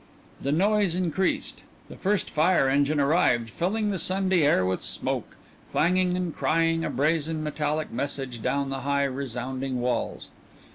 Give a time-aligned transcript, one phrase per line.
[0.41, 1.61] The noise increased.
[1.87, 5.37] The first fire engine arrived, filling the Sunday air with smoke,
[5.71, 10.31] clanging and crying a brazen, metallic message down the high, resounding walls.